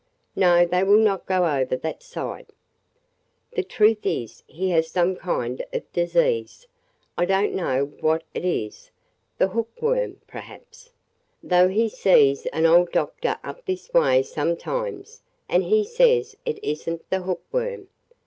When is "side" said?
2.01-2.47